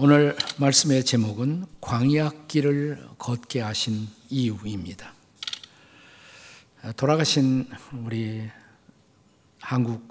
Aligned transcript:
오늘 0.00 0.36
말씀의 0.58 1.04
제목은 1.04 1.66
광야길을 1.80 3.08
걷게 3.18 3.60
하신 3.60 4.06
이유입니다. 4.30 5.12
돌아가신 6.96 7.68
우리 8.04 8.48
한국 9.60 10.06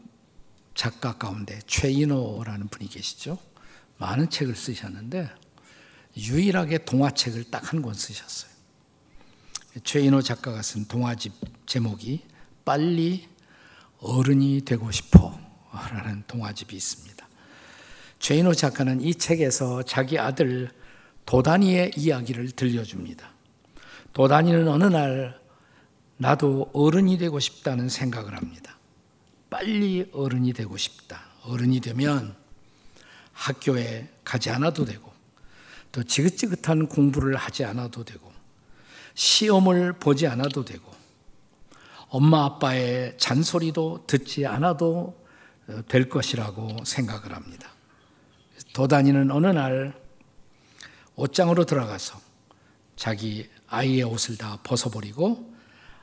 작가 0.76 1.18
가운데 1.18 1.60
최인호라는 1.68 2.68
분이 2.68 2.90
계시죠. 2.90 3.40
많은 3.98 4.30
책을 4.30 4.58
쓰셨는데 4.58 5.30
유일하게 6.18 6.80
동화책을 6.80 7.46
딱 7.50 7.72
한 7.72 7.82
권 7.82 7.94
쓰셨어요. 7.94 8.52
최인호 9.86 10.22
작가가 10.22 10.62
쓴 10.64 10.84
동화집 10.84 11.32
제목이 11.66 12.26
빨리 12.66 13.30
어른이 14.00 14.64
되고 14.66 14.92
싶어 14.92 15.40
라는 15.72 16.26
동화집이 16.28 16.76
있습니다. 16.76 17.17
최인호 18.20 18.54
작가는 18.54 19.02
이 19.02 19.14
책에서 19.14 19.84
자기 19.84 20.18
아들 20.18 20.70
도단이의 21.26 21.92
이야기를 21.96 22.52
들려줍니다. 22.52 23.30
도단이는 24.14 24.68
어느 24.68 24.86
날 24.86 25.40
나도 26.18 26.72
어른이 26.74 27.18
되고 27.18 27.40
싶다는 27.40 27.90
생각을 27.90 28.36
합니다. 28.36 28.78
빨리 29.50 30.10
어른이 30.14 30.54
되고 30.54 30.76
싶다. 30.78 31.22
어른이 31.44 31.80
되면 31.80 32.36
학교에 33.34 34.10
가지 34.24 34.50
않아도 34.50 34.86
되고 34.86 35.12
또 35.92 36.04
지긋지긋한 36.04 36.88
공부를 36.88 37.36
하지 37.36 37.64
않아도 37.66 38.04
되고 38.04 38.32
시험을 39.14 39.94
보지 39.94 40.28
않아도 40.28 40.66
되고 40.66 40.92
엄마 42.10 42.46
아빠의 42.46 43.18
잔소리도 43.18 44.06
듣지 44.08 44.46
않아도 44.46 45.26
될 45.88 46.10
것이라고 46.10 46.84
생각을 46.86 47.34
합니다. 47.34 47.77
도다니는 48.74 49.32
어느 49.32 49.48
날 49.48 49.94
옷장으로 51.16 51.66
들어가서 51.66 52.20
자기 52.96 53.50
아이의 53.68 54.04
옷을 54.04 54.38
다 54.38 54.60
벗어버리고 54.64 55.54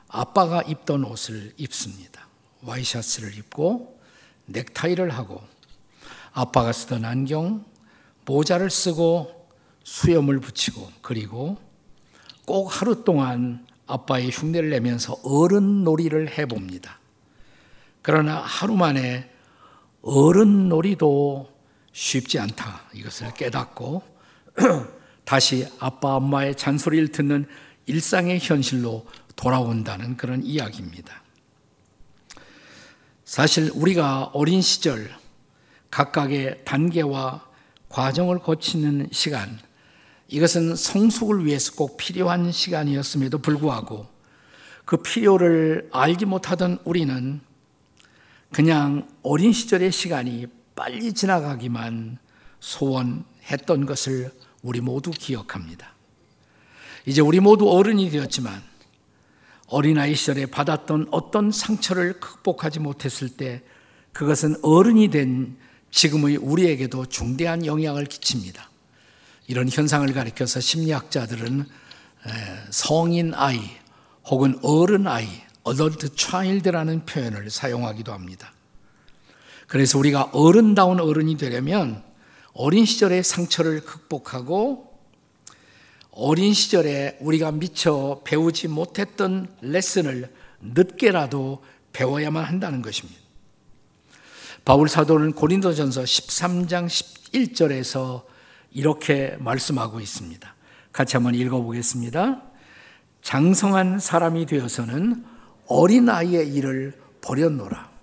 아빠가 0.07 0.61
입던 0.61 1.03
옷을 1.03 1.53
입습니다. 1.57 2.27
와이셔츠를 2.61 3.37
입고 3.37 3.99
넥타이를 4.45 5.09
하고 5.11 5.41
아빠가 6.31 6.71
쓰던 6.71 7.05
안경, 7.05 7.65
모자를 8.25 8.69
쓰고 8.69 9.47
수염을 9.83 10.39
붙이고 10.39 10.91
그리고 11.01 11.57
꼭 12.45 12.67
하루 12.67 13.03
동안 13.03 13.65
아빠의 13.87 14.29
흉내를 14.31 14.69
내면서 14.69 15.17
어른 15.23 15.83
놀이를 15.83 16.37
해봅니다. 16.37 16.99
그러나 18.01 18.37
하루 18.37 18.75
만에 18.75 19.29
어른 20.01 20.69
놀이도 20.69 21.54
쉽지 21.95 22.39
않다. 22.39 22.81
이것을 22.93 23.33
깨닫고 23.33 24.03
다시 25.23 25.65
아빠, 25.79 26.17
엄마의 26.17 26.55
잔소리를 26.55 27.07
듣는 27.07 27.47
일상의 27.85 28.39
현실로 28.41 29.07
돌아온다는 29.37 30.17
그런 30.17 30.43
이야기입니다. 30.43 31.23
사실 33.23 33.71
우리가 33.73 34.31
어린 34.33 34.61
시절 34.61 35.09
각각의 35.89 36.65
단계와 36.65 37.47
과정을 37.87 38.39
거치는 38.39 39.07
시간, 39.11 39.57
이것은 40.27 40.75
성숙을 40.75 41.45
위해서 41.45 41.73
꼭 41.75 41.95
필요한 41.95 42.51
시간이었음에도 42.51 43.37
불구하고 43.37 44.05
그 44.83 44.97
필요를 44.97 45.89
알지 45.93 46.25
못하던 46.25 46.77
우리는 46.83 47.39
그냥 48.51 49.07
어린 49.23 49.53
시절의 49.53 49.93
시간이 49.93 50.47
빨리 50.75 51.13
지나가기만 51.13 52.17
소원했던 52.59 53.85
것을 53.85 54.31
우리 54.61 54.81
모두 54.81 55.11
기억합니다. 55.11 55.93
이제 57.05 57.21
우리 57.21 57.39
모두 57.39 57.69
어른이 57.69 58.09
되었지만 58.09 58.61
어린아이 59.67 60.15
시절에 60.15 60.47
받았던 60.47 61.07
어떤 61.11 61.51
상처를 61.51 62.19
극복하지 62.19 62.79
못했을 62.79 63.29
때 63.29 63.63
그것은 64.11 64.55
어른이 64.61 65.09
된 65.09 65.57
지금의 65.91 66.37
우리에게도 66.37 67.05
중대한 67.07 67.65
영향을 67.65 68.05
끼칩니다. 68.05 68.69
이런 69.47 69.69
현상을 69.69 70.11
가리켜서 70.13 70.59
심리학자들은 70.59 71.65
성인 72.71 73.33
아이 73.33 73.61
혹은 74.25 74.57
어른 74.63 75.07
아이, 75.07 75.27
adult 75.67 76.09
child라는 76.15 77.05
표현을 77.05 77.49
사용하기도 77.49 78.11
합니다. 78.11 78.54
그래서 79.67 79.97
우리가 79.97 80.29
어른다운 80.33 80.99
어른이 80.99 81.37
되려면 81.37 82.03
어린 82.53 82.85
시절의 82.85 83.23
상처를 83.23 83.81
극복하고 83.81 84.93
어린 86.11 86.53
시절에 86.53 87.17
우리가 87.19 87.51
미처 87.51 88.21
배우지 88.23 88.69
못했던 88.69 89.53
레슨을 89.61 90.33
늦게라도 90.61 91.63
배워야만 91.91 92.43
한다는 92.43 92.81
것입니다. 92.81 93.19
바울 94.63 94.87
사도는 94.87 95.33
고린도전서 95.33 96.03
13장 96.03 96.87
11절에서 96.87 98.23
이렇게 98.71 99.35
말씀하고 99.39 99.99
있습니다. 99.99 100.55
같이 100.91 101.17
한번 101.17 101.35
읽어보겠습니다. 101.35 102.41
장성한 103.21 103.99
사람이 103.99 104.45
되어서는 104.45 105.25
어린아이의 105.67 106.53
일을 106.53 106.93
버렸노라. 107.21 107.94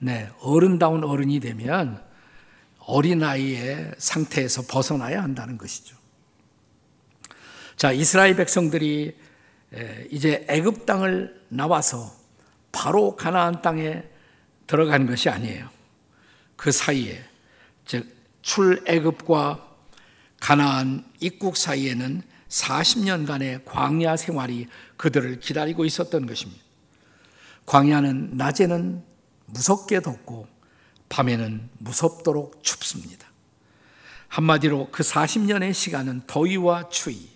네, 0.00 0.30
어른다운 0.40 1.02
어른이 1.02 1.40
되면 1.40 2.00
어린아이의 2.78 3.92
상태에서 3.98 4.62
벗어나야 4.68 5.22
한다는 5.22 5.58
것이죠. 5.58 5.96
자, 7.76 7.92
이스라엘 7.92 8.36
백성들이 8.36 9.16
이제 10.10 10.46
애굽 10.48 10.86
땅을 10.86 11.44
나와서 11.48 12.12
바로 12.72 13.16
가나안 13.16 13.60
땅에 13.60 14.04
들어간 14.66 15.06
것이 15.06 15.28
아니에요. 15.28 15.68
그 16.56 16.70
사이에 16.72 17.22
즉 17.84 18.06
출애굽과 18.42 19.66
가나안 20.40 21.04
입국 21.20 21.56
사이에는 21.56 22.22
40년간의 22.48 23.64
광야 23.64 24.16
생활이 24.16 24.68
그들을 24.96 25.40
기다리고 25.40 25.84
있었던 25.84 26.26
것입니다. 26.26 26.62
광야는 27.66 28.36
낮에는 28.36 29.04
무섭게 29.48 30.00
덥고 30.00 30.46
밤에는 31.08 31.68
무섭도록 31.78 32.62
춥습니다. 32.62 33.26
한마디로 34.28 34.88
그 34.92 35.02
40년의 35.02 35.72
시간은 35.72 36.22
더위와 36.26 36.90
추위, 36.90 37.30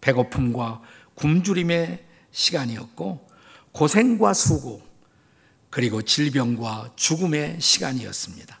배고픔과 0.00 0.80
굶주림의 1.14 2.04
시간이었고 2.30 3.28
고생과 3.72 4.34
수고 4.34 4.82
그리고 5.68 6.02
질병과 6.02 6.92
죽음의 6.96 7.60
시간이었습니다. 7.60 8.60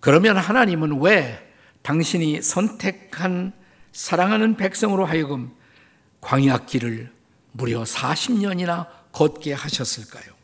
그러면 0.00 0.36
하나님은 0.36 1.00
왜 1.00 1.42
당신이 1.82 2.42
선택한 2.42 3.52
사랑하는 3.92 4.56
백성으로 4.56 5.04
하여금 5.04 5.54
광야 6.20 6.66
길을 6.66 7.12
무려 7.52 7.82
40년이나 7.84 8.88
걷게 9.12 9.52
하셨을까요? 9.52 10.35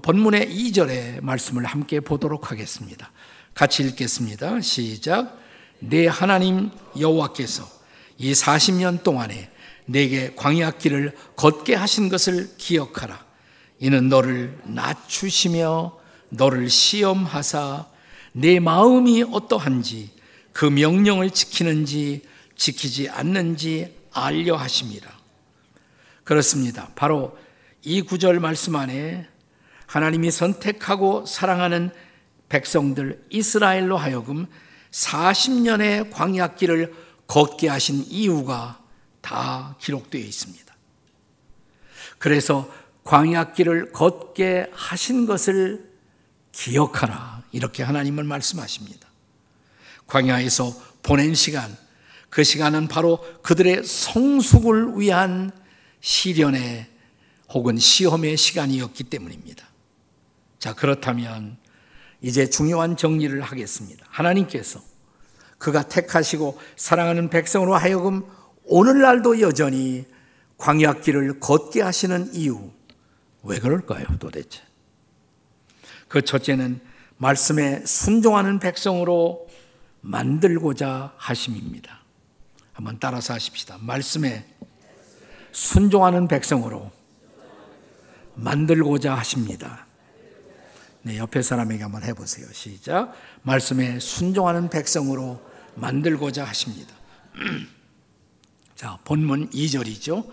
본문의 0.00 0.48
2절의 0.48 1.22
말씀을 1.22 1.64
함께 1.66 2.00
보도록 2.00 2.50
하겠습니다. 2.50 3.10
같이 3.54 3.82
읽겠습니다. 3.82 4.60
시작. 4.62 5.38
내 5.80 6.06
하나님 6.06 6.70
여호와께서 6.98 7.68
이 8.16 8.32
40년 8.32 9.02
동안에 9.02 9.50
내게 9.84 10.32
광야 10.34 10.70
길을 10.72 11.14
걷게 11.36 11.74
하신 11.74 12.08
것을 12.08 12.56
기억하라. 12.56 13.22
이는 13.80 14.08
너를 14.08 14.58
낮추시며 14.64 15.98
너를 16.30 16.70
시험하사 16.70 17.86
내 18.32 18.60
마음이 18.60 19.24
어떠한지 19.24 20.10
그 20.52 20.64
명령을 20.64 21.30
지키는지 21.30 22.22
지키지 22.56 23.10
않는지 23.10 23.94
알려 24.12 24.56
하심이라. 24.56 25.10
그렇습니다. 26.24 26.90
바로 26.94 27.36
이 27.82 28.00
구절 28.00 28.38
말씀 28.40 28.76
안에 28.76 29.26
하나님이 29.92 30.30
선택하고 30.30 31.26
사랑하는 31.26 31.90
백성들 32.48 33.26
이스라엘로 33.28 33.98
하여금 33.98 34.46
40년의 34.90 36.10
광야길을 36.10 36.94
걷게 37.26 37.68
하신 37.68 38.06
이유가 38.08 38.80
다 39.20 39.76
기록되어 39.80 40.22
있습니다. 40.22 40.74
그래서 42.16 42.72
광야길을 43.04 43.92
걷게 43.92 44.70
하신 44.72 45.26
것을 45.26 45.92
기억하라. 46.52 47.42
이렇게 47.52 47.82
하나님은 47.82 48.24
말씀하십니다. 48.24 49.06
광야에서 50.06 50.74
보낸 51.02 51.34
시간, 51.34 51.76
그 52.30 52.44
시간은 52.44 52.88
바로 52.88 53.18
그들의 53.42 53.84
성숙을 53.84 54.98
위한 54.98 55.50
시련의 56.00 56.86
혹은 57.50 57.76
시험의 57.76 58.38
시간이었기 58.38 59.04
때문입니다. 59.04 59.71
자, 60.62 60.74
그렇다면 60.74 61.56
이제 62.20 62.48
중요한 62.48 62.96
정리를 62.96 63.40
하겠습니다. 63.40 64.06
하나님께서 64.08 64.80
그가 65.58 65.88
택하시고 65.88 66.56
사랑하는 66.76 67.30
백성으로 67.30 67.74
하여금 67.74 68.22
오늘날도 68.66 69.40
여전히 69.40 70.06
광야길을 70.58 71.40
걷게 71.40 71.82
하시는 71.82 72.32
이유 72.32 72.70
왜 73.42 73.58
그럴까요 73.58 74.06
도대체? 74.20 74.60
그 76.06 76.22
첫째는 76.22 76.80
말씀에 77.16 77.84
순종하는 77.84 78.60
백성으로 78.60 79.48
만들고자 80.00 81.14
하심입니다. 81.16 82.02
한번 82.72 82.98
따라서 83.00 83.34
하십시다. 83.34 83.78
말씀에 83.80 84.46
순종하는 85.50 86.28
백성으로 86.28 86.92
만들고자 88.36 89.12
하십니다. 89.16 89.86
네, 91.04 91.18
옆에 91.18 91.42
사람에게 91.42 91.82
한번 91.82 92.04
해보세요. 92.04 92.46
시작. 92.52 93.12
말씀에 93.42 93.98
순종하는 93.98 94.70
백성으로 94.70 95.40
만들고자 95.74 96.44
하십니다. 96.44 96.94
자, 98.76 98.98
본문 99.04 99.50
2절이죠. 99.50 100.28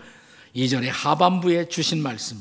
2절의 0.54 0.90
하반부에 0.92 1.68
주신 1.68 2.02
말씀. 2.02 2.40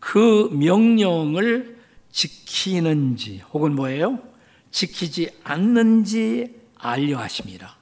그 0.00 0.50
명령을 0.52 1.78
지키는지 2.10 3.42
혹은 3.52 3.76
뭐예요? 3.76 4.18
지키지 4.72 5.30
않는지 5.44 6.60
알려 6.76 7.18
하십니다. 7.18 7.76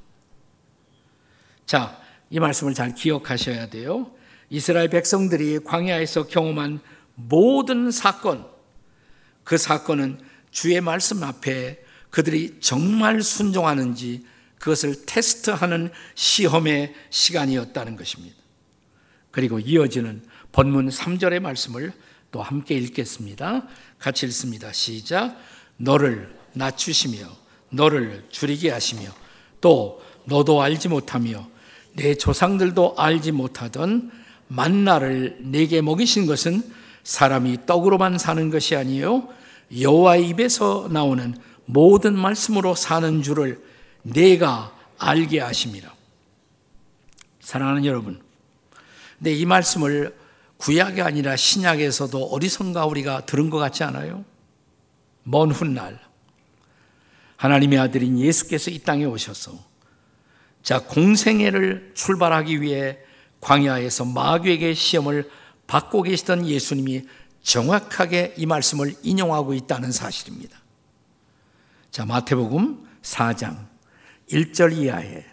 자, 1.65 1.99
이 2.29 2.39
말씀을 2.39 2.75
잘 2.75 2.95
기억하셔야 2.95 3.71
돼요. 3.71 4.11
이스라엘 4.51 4.91
백성들이 4.91 5.61
광야에서 5.65 6.27
경험한 6.27 6.81
모든 7.15 7.91
사건, 7.91 8.50
그 9.51 9.59
사건은 9.59 10.21
주의 10.53 10.81
말씀 10.81 11.25
앞에 11.25 11.83
그들이 12.11 12.59
정말 12.61 13.21
순종하는지 13.21 14.25
그것을 14.61 15.07
테스트하는 15.07 15.91
시험의 16.15 16.95
시간이었다는 17.11 17.97
것입니다. 17.97 18.37
그리고 19.33 19.59
이어지는 19.59 20.23
본문 20.53 20.91
3절의 20.91 21.41
말씀을 21.41 21.93
또 22.31 22.41
함께 22.45 22.77
읽겠습니다. 22.77 23.67
같이 23.99 24.27
읽습니다. 24.27 24.73
시작. 24.73 25.37
너를 25.79 26.33
낮추시며 26.53 27.19
너를 27.71 28.25
줄이게 28.31 28.71
하시며 28.71 29.11
또 29.61 30.01
너도 30.27 30.63
알지 30.63 30.89
못하며 30.89 31.49
내 31.95 32.15
조상들도 32.15 32.95
알지 32.97 33.33
못하던 33.33 34.13
만나를 34.47 35.39
내게 35.41 35.81
먹이신 35.81 36.27
것은 36.27 36.63
사람이 37.03 37.67
떡으로만 37.67 38.17
사는 38.19 38.49
것이 38.49 38.77
아니요 38.77 39.40
여호와의 39.79 40.29
입에서 40.29 40.89
나오는 40.91 41.37
모든 41.65 42.19
말씀으로 42.19 42.75
사는 42.75 43.23
줄을 43.23 43.63
내가 44.03 44.75
알게 44.99 45.41
하심이라. 45.41 45.93
사랑하는 47.41 47.85
여러분, 47.85 48.21
근데 49.19 49.33
이 49.33 49.45
말씀을 49.45 50.17
구약이 50.57 51.01
아니라 51.01 51.37
신약에서도 51.37 52.23
어디선가 52.27 52.87
우리가 52.87 53.25
들은 53.27 53.49
것 53.49 53.59
같지 53.59 53.83
않아요? 53.85 54.25
먼 55.23 55.51
훗날 55.51 55.99
하나님의 57.37 57.79
아들인 57.79 58.19
예수께서 58.19 58.71
이 58.71 58.79
땅에 58.79 59.05
오셔서 59.05 59.59
자 60.63 60.81
공생애를 60.81 61.93
출발하기 61.95 62.61
위해 62.61 62.99
광야에서 63.41 64.05
마귀에게 64.05 64.75
시험을 64.75 65.31
받고 65.67 66.03
계시던 66.03 66.47
예수님이 66.47 67.05
정확하게 67.43 68.35
이 68.37 68.47
말씀을 68.47 68.95
인용하고 69.03 69.55
있다는 69.55 69.93
사실입니다. 69.93 70.59
자, 71.91 72.05
마태복음 72.05 72.87
4장 73.03 73.67
1절 74.31 74.77
이하에 74.77 75.25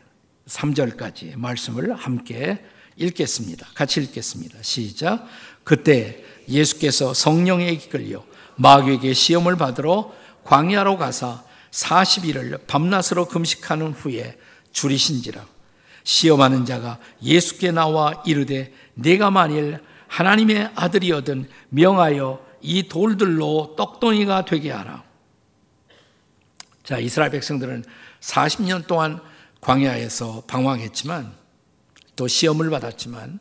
3절까지 0.48 1.38
말씀을 1.38 1.94
함께 1.94 2.64
읽겠습니다. 2.96 3.68
같이 3.76 4.02
읽겠습니다. 4.02 4.58
시작. 4.62 5.28
그때 5.64 6.24
예수께서 6.48 7.14
성령에 7.14 7.70
이끌려 7.70 8.24
마귀에게 8.56 9.14
시험을 9.14 9.58
받으러 9.58 10.14
광야로 10.44 10.98
가사 10.98 11.44
40일을 11.72 12.66
밤낮으로 12.66 13.28
금식하는 13.28 13.92
후에 13.92 14.38
줄이신지라 14.72 15.46
시험하는 16.04 16.66
자가 16.66 17.00
예수께 17.22 17.72
나와 17.72 18.24
이르되 18.26 18.74
내가 18.94 19.30
만일 19.30 19.80
하나님의 20.08 20.72
아들이어든 20.76 21.50
명하여 21.70 22.46
이 22.62 22.88
돌들로 22.88 23.76
떡덩이가 23.78 24.46
되게 24.46 24.72
하라. 24.72 25.04
자, 26.84 27.00
이스라엘 27.00 27.32
백성들은 27.32 27.84
40년 28.22 28.88
동안 28.88 29.22
광야에서 29.62 30.44
방황했지만 30.48 31.34
또 32.16 32.28
시험을 32.28 32.70
받았지만 32.70 33.40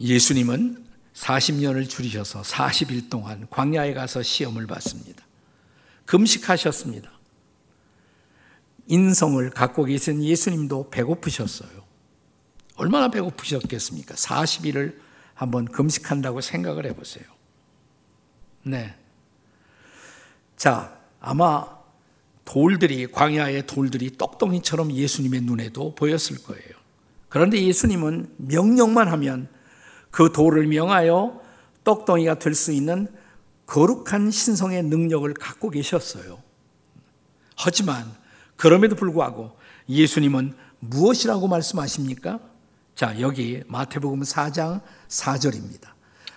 예수님은 0.00 0.84
40년을 1.14 1.88
줄이셔서 1.88 2.42
40일 2.42 3.10
동안 3.10 3.46
광야에 3.50 3.94
가서 3.94 4.22
시험을 4.22 4.66
받습니다. 4.66 5.24
금식하셨습니다. 6.04 7.10
인성을 8.86 9.50
갖고 9.50 9.84
계신 9.84 10.22
예수님도 10.22 10.90
배고프셨어요. 10.90 11.84
얼마나 12.76 13.08
배고프셨겠습니까? 13.10 14.14
40일을 14.14 15.05
한번 15.36 15.66
금식한다고 15.66 16.40
생각을 16.40 16.86
해보세요. 16.86 17.24
네. 18.62 18.96
자, 20.56 20.98
아마 21.20 21.76
돌들이, 22.46 23.06
광야의 23.12 23.66
돌들이 23.66 24.16
떡덩이처럼 24.16 24.92
예수님의 24.92 25.42
눈에도 25.42 25.94
보였을 25.94 26.42
거예요. 26.42 26.70
그런데 27.28 27.60
예수님은 27.62 28.34
명령만 28.38 29.08
하면 29.08 29.48
그 30.10 30.32
돌을 30.32 30.66
명하여 30.68 31.42
떡덩이가 31.84 32.38
될 32.38 32.54
수 32.54 32.72
있는 32.72 33.06
거룩한 33.66 34.30
신성의 34.30 34.84
능력을 34.84 35.32
갖고 35.34 35.68
계셨어요. 35.68 36.42
하지만 37.56 38.10
그럼에도 38.56 38.96
불구하고 38.96 39.58
예수님은 39.88 40.54
무엇이라고 40.78 41.46
말씀하십니까? 41.48 42.40
자, 42.96 43.14
여기 43.20 43.62
마태복음 43.66 44.22
4장 44.22 44.80
4절입니다. 45.08 45.90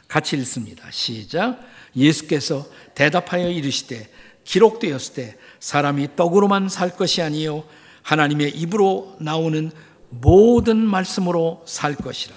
같이 0.09 0.35
읽습니다. 0.35 0.91
시작. 0.91 1.57
예수께서 1.95 2.67
대답하여 2.95 3.50
이르시되 3.50 4.09
기록되었을 4.44 5.13
때 5.13 5.38
사람이 5.61 6.17
떡으로만 6.17 6.67
살 6.67 6.97
것이 6.97 7.21
아니요 7.21 7.63
하나님의 8.01 8.49
입으로 8.57 9.16
나오는 9.21 9.71
모든 10.09 10.85
말씀으로 10.85 11.63
살 11.66 11.95
것이라. 11.95 12.35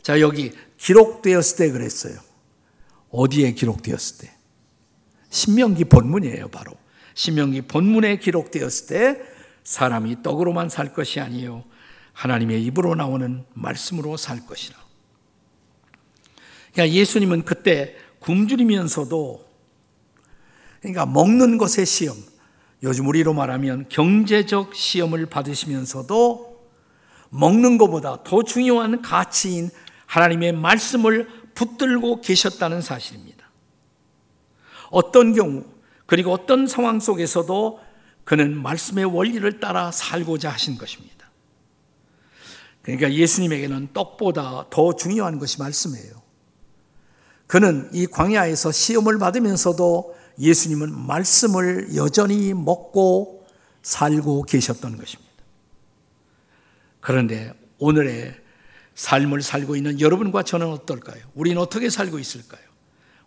자, 0.00 0.18
여기 0.20 0.52
기록되었을 0.78 1.58
때 1.58 1.70
그랬어요. 1.70 2.18
어디에 3.10 3.52
기록되었을 3.52 4.26
때? 4.26 4.32
신명기 5.28 5.84
본문이에요, 5.84 6.48
바로. 6.48 6.72
신명기 7.12 7.62
본문에 7.62 8.16
기록되었을 8.16 8.86
때 8.86 9.20
사람이 9.62 10.22
떡으로만 10.22 10.70
살 10.70 10.94
것이 10.94 11.20
아니요 11.20 11.64
하나님의 12.12 12.62
입으로 12.64 12.94
나오는 12.94 13.44
말씀으로 13.54 14.16
살 14.16 14.46
것이라. 14.46 14.76
그러니까 16.72 16.96
예수님은 16.96 17.44
그때 17.44 17.96
굶주리면서도 18.20 19.52
그러니까 20.80 21.06
먹는 21.06 21.58
것의 21.58 21.86
시험, 21.86 22.16
요즘 22.82 23.06
우리로 23.06 23.32
말하면 23.34 23.86
경제적 23.88 24.74
시험을 24.74 25.26
받으시면서도 25.26 26.52
먹는 27.30 27.78
것보다 27.78 28.22
더 28.24 28.42
중요한 28.42 29.00
가치인 29.00 29.70
하나님의 30.06 30.52
말씀을 30.52 31.28
붙들고 31.54 32.20
계셨다는 32.20 32.82
사실입니다. 32.82 33.50
어떤 34.90 35.32
경우, 35.32 35.64
그리고 36.06 36.32
어떤 36.32 36.66
상황 36.66 37.00
속에서도 37.00 37.80
그는 38.24 38.60
말씀의 38.60 39.04
원리를 39.04 39.60
따라 39.60 39.90
살고자 39.90 40.50
하신 40.50 40.76
것입니다. 40.76 41.21
그러니까 42.82 43.12
예수님에게는 43.12 43.92
떡보다 43.92 44.66
더 44.70 44.94
중요한 44.96 45.38
것이 45.38 45.58
말씀이에요. 45.58 46.22
그는 47.46 47.88
이 47.92 48.06
광야에서 48.06 48.72
시험을 48.72 49.18
받으면서도 49.18 50.16
예수님은 50.38 51.06
말씀을 51.06 51.94
여전히 51.94 52.54
먹고 52.54 53.46
살고 53.82 54.44
계셨던 54.44 54.96
것입니다. 54.96 55.32
그런데 57.00 57.52
오늘의 57.78 58.34
삶을 58.94 59.42
살고 59.42 59.76
있는 59.76 60.00
여러분과 60.00 60.42
저는 60.42 60.68
어떨까요? 60.68 61.22
우리는 61.34 61.60
어떻게 61.60 61.90
살고 61.90 62.18
있을까요? 62.18 62.62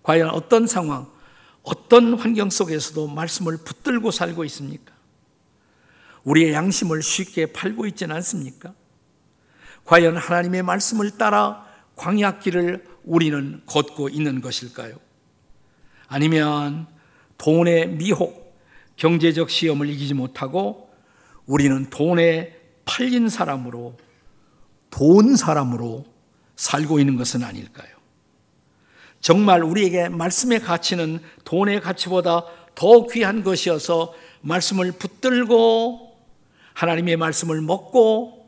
과연 0.03 0.29
어떤 0.29 0.67
상황, 0.67 1.11
어떤 1.63 2.13
환경 2.13 2.49
속에서도 2.49 3.07
말씀을 3.07 3.57
붙들고 3.57 4.11
살고 4.11 4.45
있습니까? 4.45 4.93
우리의 6.23 6.53
양심을 6.53 7.01
쉽게 7.01 7.47
팔고 7.47 7.85
있지는 7.87 8.15
않습니까? 8.15 8.73
과연 9.85 10.17
하나님의 10.17 10.63
말씀을 10.63 11.11
따라 11.11 11.65
광약길을 11.95 12.85
우리는 13.03 13.61
걷고 13.65 14.09
있는 14.09 14.41
것일까요? 14.41 14.95
아니면 16.07 16.87
돈의 17.37 17.89
미혹, 17.89 18.55
경제적 18.95 19.49
시험을 19.49 19.89
이기지 19.89 20.13
못하고 20.13 20.89
우리는 21.45 21.89
돈에 21.89 22.59
팔린 22.85 23.29
사람으로 23.29 23.97
돈 24.89 25.35
사람으로 25.35 26.05
살고 26.55 26.99
있는 26.99 27.17
것은 27.17 27.43
아닐까요? 27.43 27.89
정말 29.19 29.63
우리에게 29.63 30.09
말씀의 30.09 30.61
가치는 30.61 31.19
돈의 31.43 31.81
가치보다 31.81 32.45
더 32.75 33.07
귀한 33.07 33.43
것이어서 33.43 34.13
말씀을 34.41 34.91
붙들고 34.93 36.15
하나님의 36.73 37.17
말씀을 37.17 37.61
먹고 37.61 38.44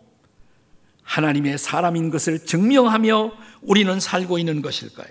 하나님의 1.08 1.58
사람인 1.58 2.12
것을 2.12 2.46
증명하며 2.46 3.32
우리는 3.62 4.00
살고 4.00 4.38
있는 4.38 4.62
것일까요? 4.62 5.08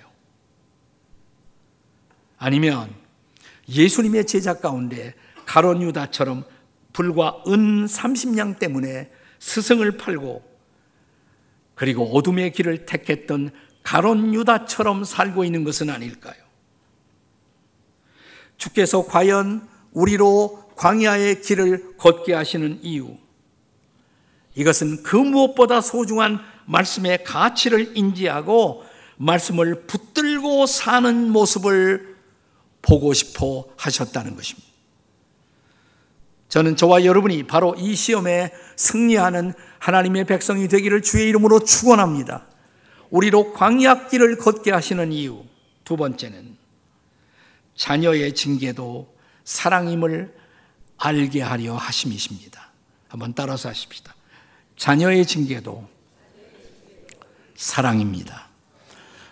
아니면 2.37 2.95
예수님의 3.69 4.27
제자 4.27 4.61
가운데 4.61 5.15
가론 5.47 5.81
유다처럼 5.81 6.45
불과 6.93 7.43
은 7.49 7.87
30냥 7.87 8.59
때문에 8.59 9.11
스승을 9.39 9.97
팔고 9.97 10.45
그리고 11.75 12.05
어둠의 12.15 12.53
길을 12.53 12.85
택했던 12.85 13.51
가론 13.83 14.35
유다처럼 14.35 15.05
살고 15.05 15.45
있는 15.45 15.65
것은 15.65 15.89
아닐까요? 15.89 16.37
주께서 18.59 19.07
과연 19.07 19.67
우리로 19.93 20.73
광야의 20.77 21.41
길을 21.41 21.97
걷게 21.97 22.35
하시는 22.35 22.79
이유 22.83 23.17
이것은 24.57 25.03
그 25.03 25.17
무엇보다 25.17 25.81
소중한 25.81 26.41
말씀의 26.65 27.25
가치를 27.25 27.97
인지하고 27.97 28.85
말씀을 29.19 29.87
붙들고 29.87 30.67
사는 30.67 31.31
모습을 31.31 32.17
보고 32.83 33.13
싶어 33.13 33.67
하셨다는 33.77 34.35
것입니다. 34.35 34.67
저는 36.49 36.77
저와 36.77 37.05
여러분이 37.05 37.45
바로 37.45 37.75
이 37.77 37.95
시험에 37.95 38.53
승리하는 38.77 39.53
하나님의 39.79 40.25
백성이 40.25 40.69
되기를 40.69 41.03
주의 41.03 41.29
이름으로 41.29 41.61
축원합니다. 41.61 42.47
우리로 43.11 43.53
광약길을 43.53 44.39
걷게 44.39 44.71
하시는 44.71 45.13
이유 45.13 45.45
두 45.85 45.97
번째는 45.97 46.57
자녀의 47.75 48.35
징계도 48.35 49.15
사랑임을 49.45 50.35
알게 50.97 51.43
하려 51.43 51.75
하심이십니다. 51.77 52.71
한번 53.09 53.35
따라서 53.35 53.69
하십시다. 53.69 54.15
자녀의 54.77 55.27
징계도 55.27 55.89
사랑입니다. 57.55 58.49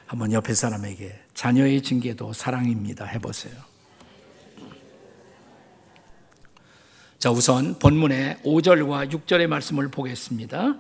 한번 0.06 0.32
옆에 0.32 0.54
사람에게 0.54 1.18
자녀의 1.34 1.82
징계도 1.82 2.32
사랑입니다. 2.32 3.04
해보세요. 3.04 3.54
자, 7.18 7.30
우선 7.30 7.78
본문의 7.78 8.38
5절과 8.44 9.10
6절의 9.10 9.46
말씀을 9.46 9.90
보겠습니다. 9.90 10.76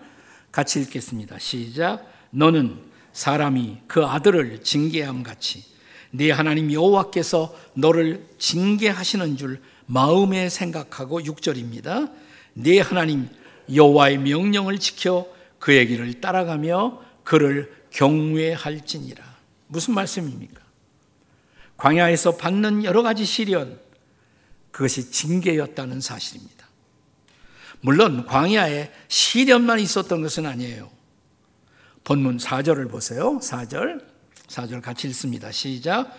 같이 0.52 0.80
읽겠습니다. 0.80 1.38
시작. 1.38 2.06
너는 2.30 2.78
사람이 3.12 3.78
그 3.86 4.04
아들을 4.04 4.62
징계함 4.62 5.22
같이 5.22 5.64
네 6.10 6.30
하나님 6.30 6.72
여호와께서 6.72 7.54
너를 7.74 8.26
징계하시는 8.38 9.36
줄 9.36 9.62
마음에 9.86 10.48
생각하고 10.48 11.20
6절입니다. 11.20 12.12
네 12.54 12.80
하나님 12.80 13.28
여호와의 13.72 14.18
명령을 14.18 14.78
지켜 14.78 15.26
그의 15.58 15.86
길을 15.86 16.20
따라가며 16.20 17.02
그를 17.22 17.74
경외할지니라. 17.90 19.24
무슨 19.68 19.94
말씀입니까? 19.94 20.60
광야에서 21.76 22.36
받는 22.36 22.84
여러 22.84 23.02
가지 23.02 23.24
시련, 23.24 23.78
그것이 24.70 25.10
징계였다는 25.10 26.00
사실입니다. 26.00 26.68
물론 27.80 28.26
광야에 28.26 28.90
시련만 29.08 29.78
있었던 29.80 30.22
것은 30.22 30.46
아니에요. 30.46 30.90
본문 32.04 32.38
4절을 32.38 32.90
보세요. 32.90 33.38
4절. 33.42 34.04
4절 34.48 34.82
같이 34.82 35.08
읽습니다. 35.08 35.50
시작. 35.50 36.10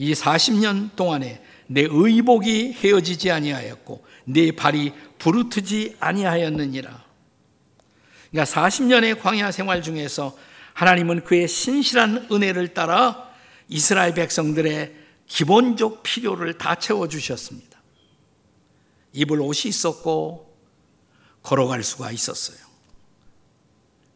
이 0.00 0.14
40년 0.14 0.96
동안에 0.96 1.42
내 1.66 1.82
의복이 1.82 2.72
헤어지지 2.72 3.30
아니하였고 3.30 4.02
내 4.24 4.50
발이 4.50 4.94
부르트지 5.18 5.98
아니하였느니라. 6.00 7.04
그러니까 8.30 8.50
40년의 8.50 9.20
광야 9.20 9.50
생활 9.50 9.82
중에서 9.82 10.34
하나님은 10.72 11.24
그의 11.24 11.46
신실한 11.46 12.28
은혜를 12.32 12.72
따라 12.72 13.28
이스라엘 13.68 14.14
백성들의 14.14 14.96
기본적 15.26 16.02
필요를 16.02 16.56
다 16.56 16.76
채워 16.76 17.06
주셨습니다. 17.06 17.78
입을 19.12 19.38
옷이 19.42 19.68
있었고 19.68 20.56
걸어갈 21.42 21.82
수가 21.82 22.10
있었어요. 22.10 22.58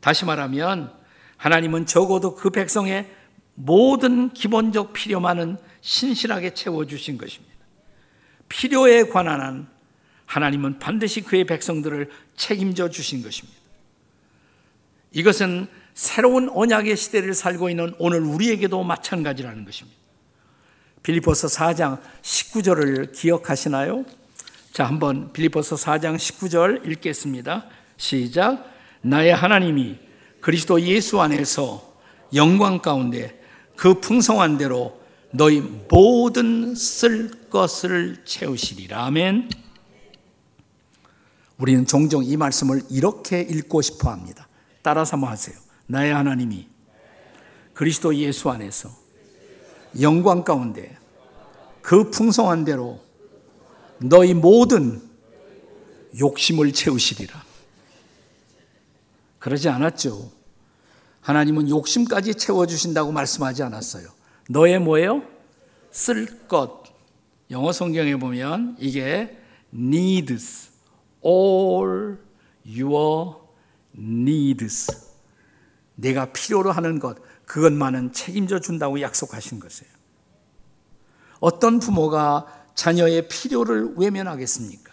다시 0.00 0.24
말하면 0.24 0.94
하나님은 1.36 1.84
적어도 1.84 2.36
그 2.36 2.48
백성의 2.48 3.06
모든 3.54 4.30
기본적 4.32 4.94
필요만은 4.94 5.58
신실하게 5.84 6.54
채워주신 6.54 7.18
것입니다. 7.18 7.54
필요에 8.48 9.04
관한 9.04 9.40
한 9.40 9.74
하나님은 10.24 10.78
반드시 10.78 11.20
그의 11.20 11.44
백성들을 11.44 12.10
책임져 12.36 12.88
주신 12.88 13.22
것입니다. 13.22 13.60
이것은 15.12 15.68
새로운 15.92 16.48
언약의 16.48 16.96
시대를 16.96 17.34
살고 17.34 17.68
있는 17.68 17.94
오늘 17.98 18.20
우리에게도 18.20 18.82
마찬가지라는 18.82 19.66
것입니다. 19.66 19.96
빌리포서 21.02 21.48
4장 21.48 22.00
19절을 22.22 23.12
기억하시나요? 23.12 24.06
자, 24.72 24.86
한번 24.86 25.34
빌리포서 25.34 25.76
4장 25.76 26.16
19절 26.16 26.90
읽겠습니다. 26.90 27.66
시작. 27.98 28.72
나의 29.02 29.34
하나님이 29.34 29.98
그리스도 30.40 30.80
예수 30.80 31.20
안에서 31.20 31.94
영광 32.34 32.78
가운데 32.78 33.38
그 33.76 34.00
풍성한 34.00 34.56
대로 34.56 35.03
너희 35.36 35.60
모든 35.60 36.76
쓸 36.76 37.48
것을 37.50 38.24
채우시리라. 38.24 39.04
아멘. 39.06 39.50
우리는 41.58 41.84
종종 41.86 42.24
이 42.24 42.36
말씀을 42.36 42.82
이렇게 42.88 43.40
읽고 43.40 43.82
싶어 43.82 44.10
합니다. 44.10 44.46
따라서 44.82 45.14
한번 45.14 45.30
하세요. 45.30 45.56
나의 45.88 46.14
하나님이 46.14 46.68
그리스도 47.72 48.14
예수 48.14 48.48
안에서 48.48 48.90
영광 50.00 50.44
가운데 50.44 50.96
그 51.82 52.10
풍성한 52.10 52.64
대로 52.64 53.00
너희 53.98 54.34
모든 54.34 55.02
욕심을 56.16 56.72
채우시리라. 56.72 57.44
그러지 59.40 59.68
않았죠. 59.68 60.30
하나님은 61.22 61.68
욕심까지 61.70 62.36
채워주신다고 62.36 63.10
말씀하지 63.10 63.64
않았어요. 63.64 64.13
너의 64.48 64.78
뭐예요? 64.78 65.22
쓸 65.90 66.46
것. 66.48 66.84
영어 67.50 67.72
성경에 67.72 68.16
보면 68.16 68.76
이게 68.78 69.38
needs. 69.72 70.70
all 71.24 72.18
your 72.66 73.36
needs. 73.96 75.04
내가 75.94 76.32
필요로 76.32 76.72
하는 76.72 76.98
것, 76.98 77.16
그것만은 77.46 78.12
책임져 78.12 78.58
준다고 78.58 79.00
약속하신 79.00 79.60
것이에요. 79.60 79.92
어떤 81.40 81.78
부모가 81.78 82.46
자녀의 82.74 83.28
필요를 83.28 83.94
외면하겠습니까? 83.96 84.92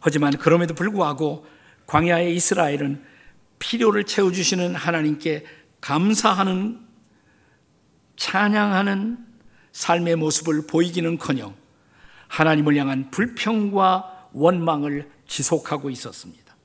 하지만 0.00 0.36
그럼에도 0.36 0.74
불구하고 0.74 1.46
광야의 1.86 2.34
이스라엘은 2.34 3.04
필요를 3.58 4.04
채워주시는 4.04 4.74
하나님께 4.74 5.44
감사하는, 5.80 6.85
찬양하는 8.16 9.18
삶의 9.72 10.16
모습을 10.16 10.66
보이기는 10.66 11.18
커녕 11.18 11.54
하나님을 12.28 12.76
향한 12.76 13.10
불평과 13.10 14.28
원망을 14.32 15.10
지속하고 15.26 15.90
있었습니다. 15.90 16.56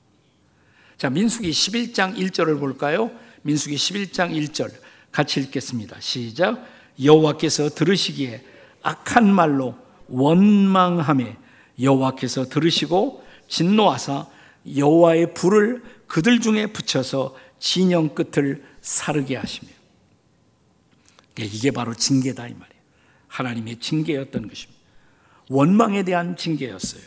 자, 0.96 1.10
민수기 1.10 1.50
11장 1.50 2.16
1절을 2.16 2.58
볼까요? 2.58 3.10
민수기 3.42 3.76
11장 3.76 4.30
1절 4.30 4.70
같이 5.10 5.40
읽겠습니다. 5.40 5.96
시작. 6.00 6.64
여호와께서 7.02 7.70
들으시기에 7.70 8.44
악한 8.82 9.32
말로 9.32 9.76
원망함에 10.08 11.36
여호와께서 11.80 12.48
들으시고 12.48 13.24
진노하사 13.48 14.26
여호와의 14.76 15.34
불을 15.34 15.82
그들 16.06 16.40
중에 16.40 16.66
붙여서 16.66 17.36
진영 17.58 18.14
끝을 18.14 18.64
사르게 18.80 19.36
하시며 19.36 19.71
이게 21.38 21.70
바로 21.70 21.94
징계다 21.94 22.48
이 22.48 22.54
말이에요. 22.54 22.82
하나님의 23.28 23.80
징계였던 23.80 24.48
것입니다. 24.48 24.80
원망에 25.48 26.02
대한 26.02 26.36
징계였어요. 26.36 27.02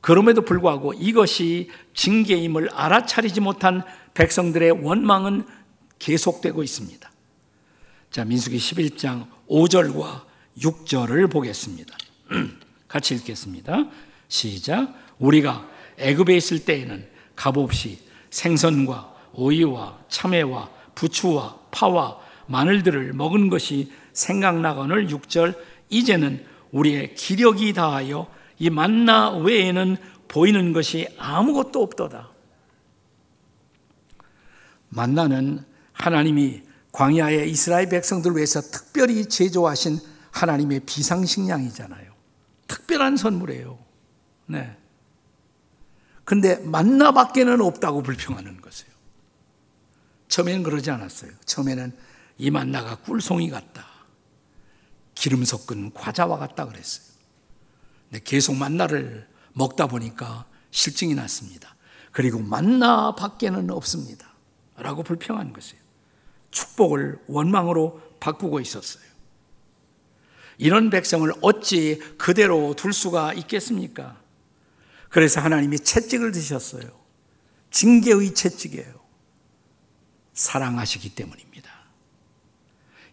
그럼에도 0.00 0.42
불구하고 0.42 0.92
이것이 0.92 1.70
징계임을 1.94 2.68
알아차리지 2.70 3.40
못한 3.40 3.82
백성들의 4.12 4.84
원망은 4.84 5.46
계속되고 5.98 6.62
있습니다. 6.62 7.10
자, 8.10 8.24
민수기 8.24 8.58
11장 8.58 9.26
5절과 9.48 10.24
6절을 10.58 11.32
보겠습니다. 11.32 11.96
같이 12.86 13.14
읽겠습니다. 13.14 13.88
시작. 14.28 14.94
우리가 15.18 15.68
애굽에 15.96 16.36
있을 16.36 16.64
때에는 16.64 17.08
값없이 17.34 17.98
생선과 18.30 19.14
오이와 19.32 19.98
참외와 20.08 20.70
부추와 20.94 21.58
파와 21.70 22.20
마늘들을 22.46 23.12
먹은 23.12 23.48
것이 23.48 23.92
생각나거늘 24.12 25.08
6절 25.08 25.56
이제는 25.90 26.44
우리의 26.72 27.14
기력이 27.14 27.72
다하여 27.72 28.28
이 28.58 28.70
만나 28.70 29.30
외에는 29.30 29.96
보이는 30.28 30.72
것이 30.72 31.08
아무것도 31.18 31.82
없도다. 31.82 32.30
만나는 34.88 35.64
하나님이 35.92 36.62
광야의 36.92 37.50
이스라엘 37.50 37.88
백성들 37.88 38.36
위해서 38.36 38.60
특별히 38.60 39.26
제조하신 39.28 39.98
하나님의 40.30 40.80
비상식량이잖아요. 40.80 42.12
특별한 42.68 43.16
선물이에요. 43.16 43.78
네. 44.46 44.76
근데 46.24 46.56
만나밖에는 46.56 47.60
없다고 47.60 48.02
불평하는 48.02 48.60
것이에요. 48.60 48.92
처음에는 50.28 50.62
그러지 50.62 50.90
않았어요. 50.90 51.30
처음에는 51.44 51.92
이 52.38 52.50
만나가 52.50 52.96
꿀송이 52.96 53.50
같다. 53.50 53.86
기름 55.14 55.44
섞은 55.44 55.92
과자와 55.94 56.38
같다 56.38 56.66
그랬어요. 56.66 57.06
근데 58.10 58.22
계속 58.24 58.56
만나를 58.56 59.28
먹다 59.52 59.86
보니까 59.86 60.46
실증이 60.70 61.14
났습니다. 61.14 61.74
그리고 62.10 62.38
만나 62.40 63.14
밖에는 63.14 63.70
없습니다. 63.70 64.34
라고 64.76 65.02
불평한 65.02 65.52
것이에요. 65.52 65.82
축복을 66.50 67.20
원망으로 67.26 68.00
바꾸고 68.20 68.60
있었어요. 68.60 69.04
이런 70.58 70.90
백성을 70.90 71.30
어찌 71.42 71.98
그대로 72.16 72.74
둘 72.74 72.92
수가 72.92 73.34
있겠습니까? 73.34 74.20
그래서 75.08 75.40
하나님이 75.40 75.78
채찍을 75.80 76.32
드셨어요. 76.32 76.88
징계의 77.70 78.34
채찍이에요. 78.34 78.94
사랑하시기 80.32 81.14
때문입니다. 81.14 81.70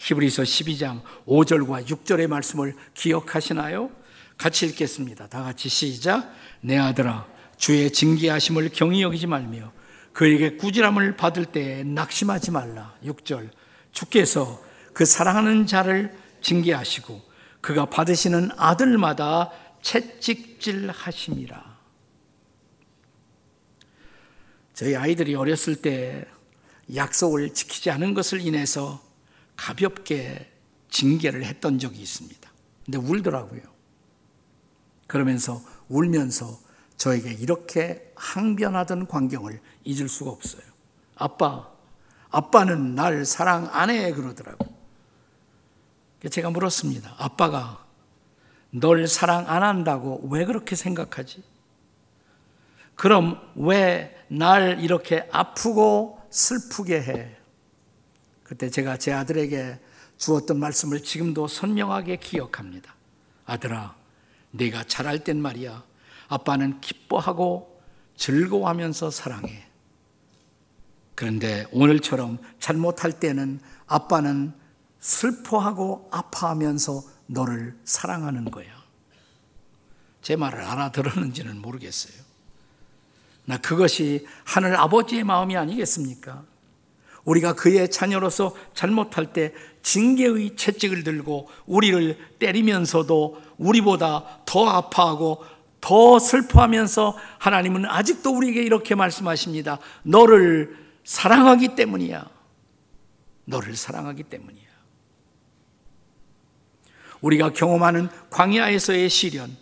히브리서 0.02 0.44
12장 0.44 1.04
5절과 1.28 1.86
6절의 1.86 2.26
말씀을 2.28 2.76
기억하시나요? 2.96 3.92
같이 4.36 4.66
읽겠습니다. 4.66 5.28
다 5.28 5.44
같이 5.44 5.70
시작. 5.70 6.34
내 6.62 6.78
아들아, 6.78 7.28
주의 7.58 7.92
징계하심을 7.92 8.72
경히 8.74 9.04
여기지 9.04 9.28
말며 9.28 9.72
그에게 10.12 10.58
꾸지람을 10.58 11.18
받을 11.18 11.46
때 11.46 11.84
낙심하지 11.84 12.50
말라. 12.50 12.96
6절. 13.06 13.52
주께서 13.92 14.60
그 14.94 15.06
사랑하는 15.06 15.68
자를 15.68 16.12
징계하시고 16.42 17.22
그가 17.62 17.86
받으시는 17.86 18.50
아들마다 18.58 19.52
채찍질 19.84 20.90
하심이라. 20.90 21.80
저희 24.74 24.96
아이들이 24.96 25.36
어렸을 25.36 25.76
때 25.76 26.26
약속을 26.96 27.54
지키지 27.54 27.92
않은 27.92 28.16
것을 28.16 28.42
인해서 28.42 29.11
가볍게 29.62 30.52
징계를 30.90 31.46
했던 31.46 31.78
적이 31.78 32.02
있습니다. 32.02 32.52
근데 32.84 32.98
울더라고요. 32.98 33.62
그러면서 35.06 35.62
울면서 35.88 36.60
저에게 36.98 37.32
이렇게 37.34 38.12
항변하던 38.16 39.06
광경을 39.06 39.62
잊을 39.84 40.10
수가 40.10 40.32
없어요. 40.32 40.64
아빠, 41.16 41.70
아빠는 42.32 42.96
날 42.96 43.24
사랑 43.24 43.70
안 43.72 43.92
해. 43.92 44.12
그러더라고. 44.14 44.66
제가 46.28 46.50
물었습니다. 46.50 47.14
아빠가 47.20 47.86
널 48.72 49.08
사랑 49.08 49.48
안 49.48 49.62
한다고 49.62 50.28
왜 50.32 50.46
그렇게 50.46 50.76
생각하지? 50.76 51.44
그럼 52.96 53.40
왜 53.56 54.18
날 54.32 54.80
이렇게 54.80 55.28
아프고 55.30 56.22
슬프게 56.30 57.02
해? 57.02 57.38
그때 58.52 58.70
제가 58.70 58.98
제 58.98 59.14
아들에게 59.14 59.80
주었던 60.18 60.60
말씀을 60.60 61.02
지금도 61.02 61.48
선명하게 61.48 62.18
기억합니다. 62.18 62.94
아들아, 63.46 63.96
네가 64.52 64.84
잘할 64.84 65.24
땐 65.24 65.42
말이야. 65.42 65.82
아빠는 66.28 66.82
기뻐하고 66.82 67.82
즐거워하면서 68.18 69.10
사랑해. 69.10 69.64
그런데 71.16 71.66
오늘처럼 71.72 72.40
잘못할 72.60 73.22
때는 73.22 73.62
아빠는 73.88 74.52
슬퍼하고 75.00 76.10
아파하면서 76.12 77.04
너를 77.28 77.80
사랑하는 77.86 78.52
거야. 78.52 78.68
제 80.22 80.36
말을 80.36 80.60
알아들었는지는 80.60 81.62
모르겠어요. 81.62 82.22
나 83.46 83.58
그것이 83.58 84.28
하늘 84.44 84.76
아버지의 84.76 85.24
마음이 85.24 85.56
아니겠습니까? 85.56 86.51
우리가 87.26 87.54
그의 87.54 87.90
자녀로서 87.90 88.56
잘못할 88.74 89.34
때 89.34 89.54
징계의 89.84 90.56
채찍을 90.56 91.04
들고 91.04 91.50
우리를 91.66 92.18
때리면서도 92.40 93.42
우리보다 93.58 94.42
더 94.46 94.68
아파하고 94.68 95.44
더 95.82 96.20
슬퍼하면서 96.20 97.18
하나님은 97.40 97.86
아직도 97.86 98.36
우리에게 98.36 98.62
이렇게 98.62 98.96
말씀하십니다. 98.96 99.80
너를 100.04 100.78
사랑하기 101.04 101.76
때문이야. 101.76 102.26
너를 103.46 103.76
사랑하기 103.76 104.24
때문이야. 104.24 104.62
우리가 107.22 107.54
경험하는 107.54 108.10
광야에서의 108.30 109.10
시련, 109.10 109.56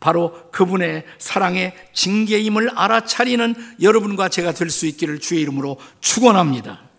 바로 0.00 0.50
그분의 0.50 1.04
사랑의 1.18 1.74
징계임을 1.92 2.70
알아차리는 2.78 3.54
여러분과 3.82 4.28
제가 4.28 4.52
될 4.52 4.70
수 4.70 4.86
있기를 4.86 5.20
주의 5.20 5.42
이름으로 5.42 5.78
축원합니다. 6.00 6.89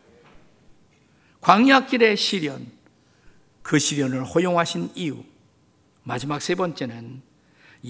광야길의 1.42 2.18
시련, 2.18 2.72
그 3.64 3.80
시련을 3.80 4.24
허용하신 4.24 4.92
이유, 4.96 5.24
마지막 6.04 6.42
세 6.42 6.56
번째는 6.56 7.22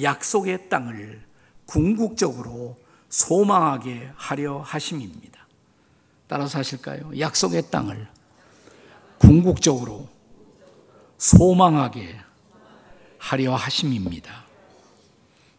약속의 0.01 0.69
땅을 0.69 1.21
궁극적으로 1.65 2.77
소망하게 3.09 4.09
하려 4.15 4.59
하심입니다. 4.59 5.47
따라서 6.27 6.59
하실까요? 6.59 7.19
약속의 7.19 7.69
땅을 7.69 8.07
궁극적으로 9.19 10.07
소망하게 11.17 12.17
하려 13.17 13.53
하심입니다. 13.53 14.45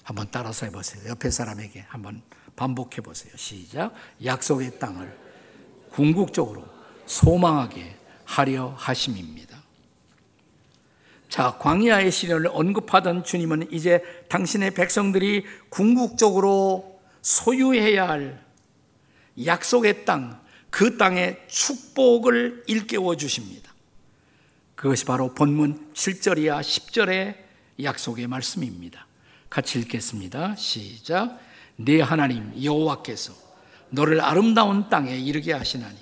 한번 0.02 0.26
따라서 0.30 0.66
해보세요. 0.66 1.10
옆에 1.10 1.30
사람에게 1.30 1.84
한번 1.88 2.22
반복해 2.56 3.02
보세요. 3.02 3.32
시작. 3.36 3.94
약속의 4.24 4.78
땅을 4.78 5.16
궁극적으로 5.90 6.71
소망하게 7.06 7.96
하려 8.24 8.74
하심입니다. 8.76 9.62
자, 11.28 11.56
광야의 11.58 12.10
시련을 12.10 12.50
언급하던 12.52 13.24
주님은 13.24 13.72
이제 13.72 14.02
당신의 14.28 14.72
백성들이 14.74 15.44
궁극적으로 15.70 17.00
소유해야 17.22 18.08
할 18.08 18.44
약속의 19.42 20.04
땅, 20.04 20.40
그 20.68 20.98
땅의 20.98 21.44
축복을 21.48 22.64
일깨워 22.66 23.16
주십니다. 23.16 23.72
그것이 24.74 25.04
바로 25.04 25.32
본문 25.32 25.92
7절이야 25.94 26.60
10절의 26.60 27.36
약속의 27.82 28.26
말씀입니다. 28.26 29.06
같이 29.48 29.78
읽겠습니다. 29.78 30.56
시작. 30.56 31.38
네 31.76 32.00
하나님 32.00 32.52
여호와께서 32.62 33.32
너를 33.90 34.20
아름다운 34.20 34.88
땅에 34.88 35.16
이르게 35.16 35.52
하시나니 35.52 35.96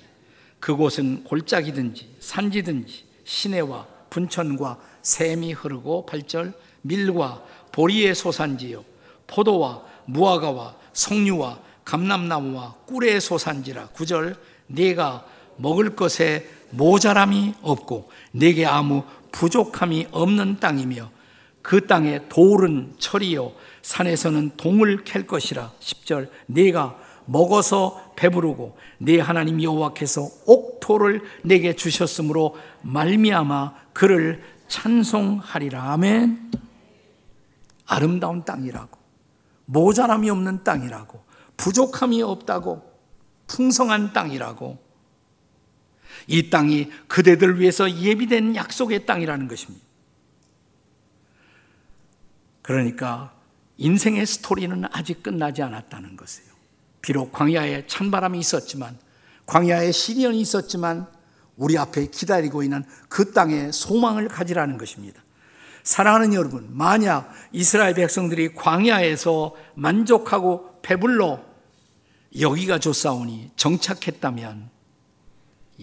그곳은 0.61 1.25
골짜기든지 1.25 2.15
산지든지 2.19 3.03
시내와 3.25 3.85
분천과 4.09 4.79
샘이 5.01 5.51
흐르고 5.53 6.05
8절 6.07 6.53
밀과 6.83 7.43
보리의 7.73 8.15
소산지요. 8.15 8.85
포도와 9.27 9.83
무화과와 10.05 10.75
석류와 10.93 11.59
감람나무와 11.83 12.75
꿀의 12.85 13.19
소산지라 13.19 13.89
9절 13.89 14.37
네가 14.67 15.25
먹을 15.57 15.95
것에 15.95 16.47
모자람이 16.69 17.55
없고 17.61 18.09
내게 18.31 18.65
아무 18.65 19.03
부족함이 19.31 20.07
없는 20.11 20.59
땅이며 20.59 21.09
그 21.61 21.85
땅에 21.87 22.27
돌은 22.27 22.95
철이요. 22.97 23.53
산에서는 23.81 24.51
동을 24.57 25.03
캘 25.03 25.23
것이라. 25.25 25.71
10절 25.79 26.29
네가 26.47 26.97
먹어서 27.25 28.10
배부르고 28.21 28.77
네 28.99 29.19
하나님 29.19 29.61
여호와께서 29.61 30.29
옥토를 30.45 31.23
내게 31.43 31.75
주셨으므로 31.75 32.55
말미암아 32.83 33.73
그를 33.93 34.43
찬송하리라 34.67 35.93
아멘 35.93 36.51
아름다운 37.87 38.45
땅이라고 38.45 38.99
모자람이 39.65 40.29
없는 40.29 40.63
땅이라고 40.63 41.23
부족함이 41.57 42.21
없다고 42.21 42.83
풍성한 43.47 44.13
땅이라고 44.13 44.77
이 46.27 46.49
땅이 46.49 46.91
그대들 47.07 47.59
위해서 47.59 47.89
예비된 47.91 48.55
약속의 48.55 49.05
땅이라는 49.05 49.47
것입니다. 49.47 49.85
그러니까 52.61 53.33
인생의 53.77 54.25
스토리는 54.25 54.85
아직 54.91 55.23
끝나지 55.23 55.63
않았다는 55.63 56.15
것이에요. 56.15 56.50
비록 57.01 57.31
광야에 57.31 57.87
찬바람이 57.87 58.39
있었지만, 58.39 58.97
광야에 59.45 59.91
시련이 59.91 60.39
있었지만, 60.41 61.07
우리 61.57 61.77
앞에 61.77 62.07
기다리고 62.07 62.63
있는 62.63 62.83
그 63.09 63.33
땅에 63.33 63.71
소망을 63.71 64.27
가지라는 64.27 64.77
것입니다. 64.77 65.21
사랑하는 65.83 66.33
여러분, 66.33 66.67
만약 66.71 67.31
이스라엘 67.51 67.93
백성들이 67.93 68.53
광야에서 68.53 69.55
만족하고 69.75 70.79
배불러 70.81 71.43
여기가 72.39 72.79
좋사오니 72.79 73.51
정착했다면 73.55 74.69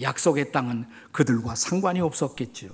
약속의 0.01 0.53
땅은 0.53 0.87
그들과 1.13 1.55
상관이 1.55 2.01
없었겠지요. 2.01 2.71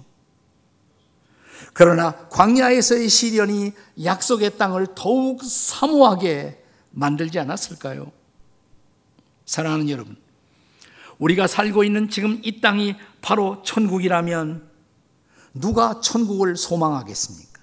그러나 1.73 2.29
광야에서의 2.29 3.09
시련이 3.09 3.73
약속의 4.05 4.59
땅을 4.59 4.89
더욱 4.95 5.43
사모하게 5.43 6.63
만들지 6.91 7.39
않았을까요? 7.39 8.13
사랑하는 9.47 9.89
여러분, 9.91 10.17
우리가 11.19 11.47
살고 11.47 11.85
있는 11.85 12.09
지금 12.09 12.41
이 12.43 12.61
땅이 12.61 12.97
바로 13.21 13.63
천국이라면 13.63 14.69
누가 15.55 16.01
천국을 16.01 16.57
소망하겠습니까? 16.57 17.63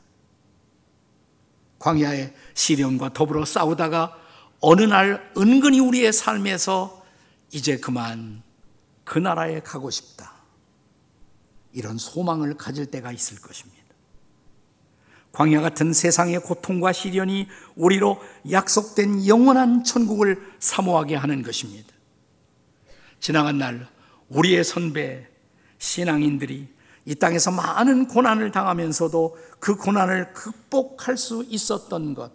광야의 1.79 2.33
시련과 2.53 3.13
더불어 3.13 3.43
싸우다가 3.43 4.17
어느 4.61 4.83
날 4.83 5.31
은근히 5.35 5.79
우리의 5.79 6.13
삶에서 6.13 7.03
이제 7.51 7.77
그만 7.77 8.43
그 9.03 9.19
나라에 9.19 9.61
가고 9.61 9.89
싶다. 9.89 10.31
이런 11.73 11.97
소망을 11.97 12.55
가질 12.55 12.85
때가 12.85 13.11
있을 13.11 13.41
것입니다. 13.41 13.80
광야 15.31 15.61
같은 15.61 15.93
세상의 15.93 16.41
고통과 16.41 16.91
시련이 16.91 17.47
우리로 17.75 18.21
약속된 18.51 19.27
영원한 19.27 19.83
천국을 19.83 20.41
사모하게 20.59 21.15
하는 21.15 21.41
것입니다. 21.41 21.89
지나간 23.19 23.57
날 23.57 23.87
우리의 24.29 24.63
선배 24.63 25.27
신앙인들이 25.77 26.67
이 27.05 27.15
땅에서 27.15 27.51
많은 27.51 28.07
고난을 28.07 28.51
당하면서도 28.51 29.37
그 29.59 29.75
고난을 29.75 30.33
극복할 30.33 31.17
수 31.17 31.45
있었던 31.47 32.13
것. 32.13 32.31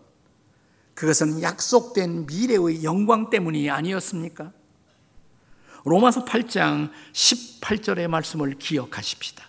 그것은 0.94 1.42
약속된 1.42 2.26
미래의 2.26 2.82
영광 2.82 3.30
때문이 3.30 3.70
아니었습니까? 3.70 4.52
로마서 5.84 6.24
8장 6.24 6.90
18절의 7.12 8.08
말씀을 8.08 8.54
기억하십시다. 8.58 9.45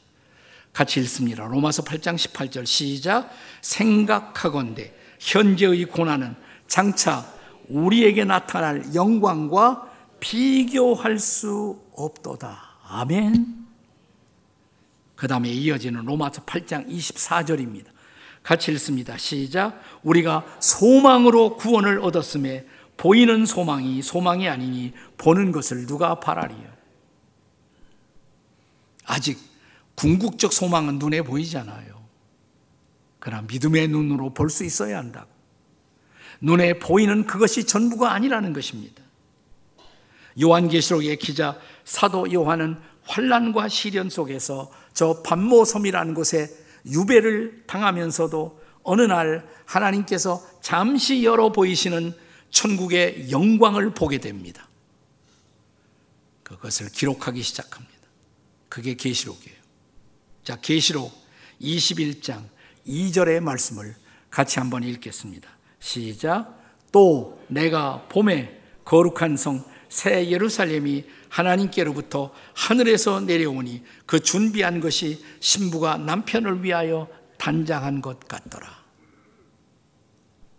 같이 0.78 1.00
읽습니다. 1.00 1.48
로마서 1.48 1.82
8장 1.82 2.16
18절 2.16 2.68
시작. 2.68 3.32
생각하건대 3.62 4.94
현재의 5.20 5.86
고난은 5.86 6.36
장차 6.68 7.26
우리에게 7.68 8.26
나타날 8.26 8.94
영광과 8.94 9.92
비교할 10.20 11.18
수 11.18 11.82
없도다. 11.96 12.60
아멘. 12.90 13.66
그 15.16 15.28
다음에 15.28 15.50
이어지는 15.50 16.06
로마서 16.06 16.44
8장 16.44 16.88
24절입니다. 16.88 17.88
같이 18.44 18.72
읽습니다. 18.74 19.18
시작. 19.18 19.82
우리가 20.04 20.46
소망으로 20.60 21.58
구원을 21.58 22.02
얻었음에 22.02 22.68
보이는 22.98 23.48
소망이 23.48 24.04
소망이 24.04 24.48
아니니 24.48 24.94
보는 25.18 25.52
것을 25.52 25.88
누가 25.88 26.20
바라리요? 26.20 26.68
아직 29.06 29.47
궁극적 29.98 30.54
소망은 30.54 31.00
눈에 31.00 31.22
보이잖아요. 31.22 31.98
그러나 33.20 33.44
믿음의 33.48 33.90
눈으로 33.90 34.34
볼 34.34 34.50
수 34.50 34.64
있어야 34.64 34.98
한다고. 34.98 35.28
눈에 36.40 36.78
보이는 36.78 37.26
그것이 37.26 37.66
전부가 37.66 38.14
아니라는 38.14 38.54
것입니다. 38.54 39.04
요한계시록의 40.40 41.18
기자 41.18 41.60
사도 41.84 42.32
요한은 42.32 42.78
환란과 43.04 43.70
시련 43.70 44.10
속에서 44.10 44.72
저 44.94 45.24
반모섬이라는 45.24 46.14
곳에 46.14 46.48
유배를 46.86 47.64
당하면서도 47.66 48.62
어느 48.84 49.02
날 49.02 49.48
하나님께서 49.66 50.46
잠시 50.62 51.24
열어 51.24 51.52
보이시는 51.52 52.14
천국의 52.52 53.32
영광을 53.32 53.94
보게 53.96 54.20
됩니다. 54.20 54.70
그것을 56.44 56.90
기록하기 56.90 57.42
시작합니다. 57.42 57.98
그게 58.70 58.94
계시록이에요. 58.94 59.57
자, 60.48 60.56
계시록 60.56 61.12
21장 61.62 62.48
2절의 62.88 63.42
말씀을 63.42 63.96
같이 64.30 64.60
한번 64.60 64.84
읽겠습니다. 64.84 65.50
시작. 65.80 66.58
또 66.92 67.44
내가 67.50 68.08
봄에 68.08 68.62
거룩한 68.86 69.36
성 69.36 69.78
새 69.90 70.30
예루살렘이 70.30 71.06
하나님께로부터 71.30 72.34
하늘에서 72.54 73.22
내려오니 73.22 73.84
그 74.06 74.20
준비한 74.20 74.80
것이 74.80 75.24
신부가 75.40 75.98
남편을 75.98 76.64
위하여 76.64 77.08
단장한 77.38 78.02
것 78.02 78.20
같더라. 78.28 78.68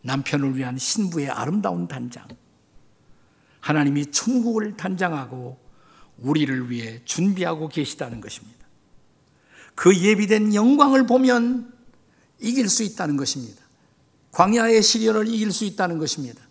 남편을 0.03 0.57
위한 0.57 0.79
신부의 0.79 1.29
아름다운 1.29 1.89
단장. 1.89 2.27
하나님이 3.61 4.07
천국을 4.07 4.77
단장하고 4.77 5.59
우리를 6.19 6.71
위해 6.71 7.03
준비하고 7.05 7.69
계시다는 7.69 8.21
것입니다. 8.21 8.58
그 9.79 9.97
예비된 9.97 10.55
영광을 10.55 11.07
보면 11.07 11.73
이길 12.41 12.69
수 12.69 12.83
있다는 12.83 13.17
것입니다. 13.17 13.63
광야의 14.33 14.83
시련을 14.83 15.29
이길 15.29 15.53
수 15.53 15.65
있다는 15.65 15.99
것입니다. 15.99 16.43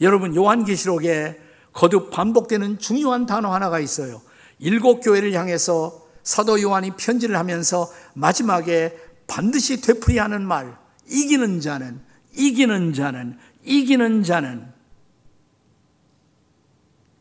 여러분 0.00 0.34
요한계시록에 0.34 1.38
거듭 1.74 2.10
반복되는 2.10 2.78
중요한 2.78 3.26
단어 3.26 3.52
하나가 3.52 3.78
있어요. 3.78 4.22
일곱 4.58 5.00
교회를 5.00 5.34
향해서 5.34 6.08
사도 6.22 6.62
요한이 6.62 6.92
편지를 6.96 7.36
하면서 7.36 7.92
마지막에 8.14 8.96
반드시 9.26 9.82
되풀이하는 9.82 10.40
말, 10.40 10.74
이기는 11.10 11.60
자는, 11.60 12.00
이기는 12.34 12.94
자는, 12.94 13.38
이기는 13.64 14.22
자는 14.22 14.66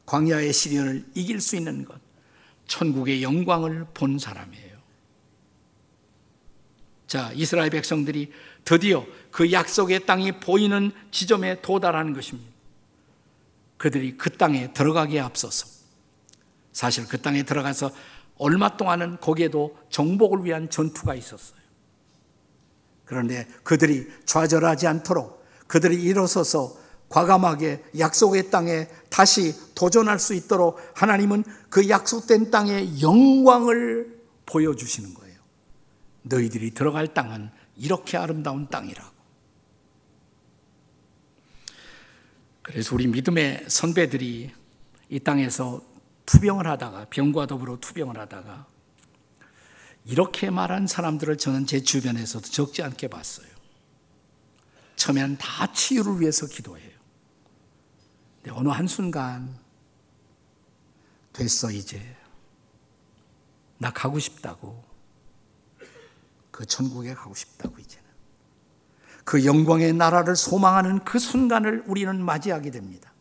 광야의 0.05 0.53
시련을 0.53 1.05
이길 1.13 1.41
수 1.41 1.57
있는 1.57 1.83
것, 1.83 1.99
천국의 2.67 3.21
영광을 3.21 3.85
본 3.93 4.17
사람이에요. 4.17 4.70
자, 7.11 7.29
이스라엘 7.35 7.69
백성들이 7.71 8.31
드디어 8.63 9.05
그 9.31 9.51
약속의 9.51 10.05
땅이 10.05 10.39
보이는 10.39 10.93
지점에 11.11 11.61
도달하는 11.61 12.13
것입니다. 12.13 12.49
그들이 13.75 14.15
그 14.15 14.29
땅에 14.29 14.71
들어가기에 14.71 15.19
앞서서 15.19 15.67
사실 16.71 17.05
그 17.09 17.21
땅에 17.21 17.43
들어가서 17.43 17.91
얼마 18.37 18.77
동안은 18.77 19.17
거기에도 19.19 19.77
정복을 19.89 20.45
위한 20.45 20.69
전투가 20.69 21.13
있었어요. 21.15 21.59
그런데 23.03 23.45
그들이 23.63 24.07
좌절하지 24.25 24.87
않도록 24.87 25.45
그들이 25.67 26.01
일어서서 26.01 26.77
과감하게 27.09 27.83
약속의 27.99 28.51
땅에 28.51 28.87
다시 29.09 29.53
도전할 29.75 30.17
수 30.17 30.33
있도록 30.33 30.79
하나님은 30.93 31.43
그 31.69 31.89
약속된 31.89 32.51
땅의 32.51 33.01
영광을 33.01 34.17
보여주시는 34.45 35.13
거예요. 35.13 35.30
너희들이 36.23 36.71
들어갈 36.71 37.13
땅은 37.13 37.49
이렇게 37.77 38.17
아름다운 38.17 38.67
땅이라고. 38.67 39.11
그래서 42.61 42.95
우리 42.95 43.07
믿음의 43.07 43.65
선배들이 43.67 44.51
이 45.09 45.19
땅에서 45.19 45.81
투병을 46.25 46.67
하다가 46.67 47.07
병과 47.09 47.47
더불어 47.47 47.77
투병을 47.79 48.17
하다가 48.17 48.67
이렇게 50.05 50.49
말한 50.49 50.87
사람들을 50.87 51.37
저는 51.37 51.65
제 51.65 51.81
주변에서도 51.81 52.47
적지 52.47 52.81
않게 52.83 53.07
봤어요. 53.07 53.47
처음에는 54.95 55.37
다 55.37 55.71
치유를 55.73 56.21
위해서 56.21 56.47
기도해요. 56.47 56.91
근데 58.35 58.51
어느 58.57 58.69
한순간 58.69 59.57
됐어 61.33 61.71
이제 61.71 62.01
나 63.77 63.91
가고 63.91 64.19
싶다고 64.19 64.90
그 66.61 66.67
천국에 66.67 67.15
가고 67.15 67.33
싶다고 67.33 67.75
이제 67.79 67.97
그 69.23 69.45
영광의 69.45 69.93
나라를 69.93 70.35
소망하는 70.35 71.03
그 71.03 71.17
순간을 71.17 71.85
우리는 71.87 72.23
맞이하게 72.23 72.69
됩니다. 72.69 73.11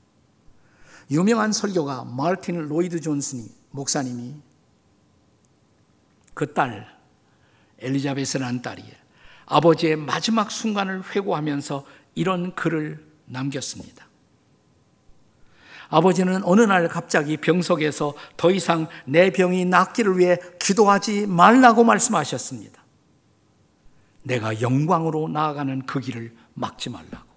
유명한 1.10 1.50
설교가 1.50 2.04
마르틴 2.04 2.68
로이드 2.68 3.00
존슨이 3.00 3.50
목사님이 3.70 4.34
그 6.34 6.52
딸 6.52 6.86
엘리자베스라는 7.78 8.60
딸이 8.60 8.84
아버지의 9.46 9.96
마지막 9.96 10.50
순간을 10.50 11.02
회고하면서 11.14 11.86
이런 12.16 12.54
글을 12.54 13.02
남겼습니다. 13.24 14.06
아버지는 15.88 16.44
어느 16.44 16.60
날 16.60 16.88
갑자기 16.88 17.38
병석에서 17.38 18.12
더 18.36 18.50
이상 18.50 18.86
내 19.06 19.30
병이 19.32 19.64
낫기를 19.64 20.18
위해 20.18 20.36
기도하지 20.60 21.26
말라고 21.26 21.84
말씀하셨습니다. 21.84 22.79
내가 24.22 24.60
영광으로 24.60 25.28
나아가는 25.28 25.84
그 25.86 26.00
길을 26.00 26.34
막지 26.54 26.90
말라고. 26.90 27.30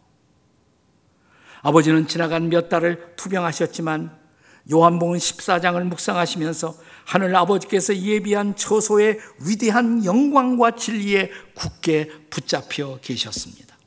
아버지는 1.61 2.07
지나간 2.07 2.49
몇 2.49 2.67
달을 2.67 3.15
투병하셨지만 3.15 4.23
요한복음 4.71 5.17
14장을 5.17 5.81
묵상하시면서 5.83 6.75
하늘 7.05 7.35
아버지께서 7.35 7.95
예비한 7.95 8.55
처소의 8.55 9.19
위대한 9.45 10.05
영광과 10.05 10.75
진리에 10.75 11.31
굳게 11.53 12.09
붙잡혀 12.29 12.97
계셨습니다. 13.01 13.77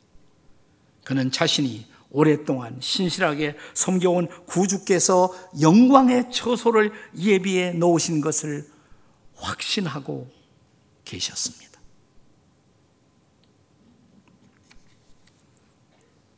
그는 1.04 1.30
자신이 1.30 1.86
오랫동안 2.10 2.78
신실하게 2.80 3.56
섬겨온 3.74 4.28
구주께서 4.46 5.34
영광의 5.60 6.30
처소를 6.30 6.92
예비해 7.18 7.72
놓으신 7.72 8.20
것을 8.20 8.66
확신하고 9.34 10.30
계셨습니다. 11.04 11.65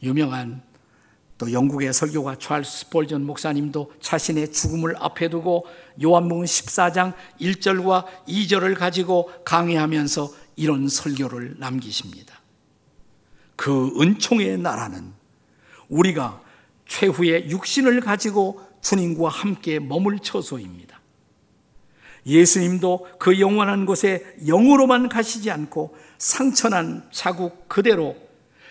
유명한 0.03 0.63
또 1.39 1.53
영국의 1.53 1.93
설교가 1.93 2.37
찰스 2.37 2.91
폴전 2.91 3.25
목사님도 3.25 3.93
자신의 4.01 4.53
죽음을 4.53 4.97
앞에 4.99 5.29
두고 5.29 5.67
요한복음 6.03 6.45
14장 6.45 7.15
1절과 7.41 8.07
2절을 8.27 8.77
가지고 8.77 9.31
강의하면서 9.45 10.31
이런 10.57 10.89
설교를 10.89 11.57
남기십니다. 11.59 12.41
그 13.55 13.93
은총의 14.01 14.59
나라는 14.59 15.13
우리가 15.89 16.43
최후의 16.87 17.51
육신을 17.51 18.01
가지고 18.01 18.61
주님과 18.81 19.29
함께 19.29 19.79
머물 19.79 20.19
처소입니다. 20.19 21.01
예수님도 22.27 23.07
그 23.19 23.41
영원한 23.41 23.87
곳에 23.87 24.37
영으로만 24.47 25.09
가시지 25.09 25.51
않고 25.51 25.97
상처난 26.19 27.09
자국 27.11 27.69
그대로 27.69 28.17